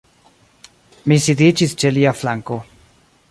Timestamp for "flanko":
2.23-2.61